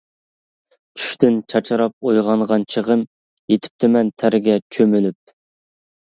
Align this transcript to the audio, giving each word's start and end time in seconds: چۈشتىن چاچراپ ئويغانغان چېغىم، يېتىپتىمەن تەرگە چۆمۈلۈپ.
چۈشتىن 0.99 1.35
چاچراپ 1.53 2.07
ئويغانغان 2.11 2.65
چېغىم، 2.75 3.03
يېتىپتىمەن 3.53 4.09
تەرگە 4.23 4.57
چۆمۈلۈپ. 4.79 5.35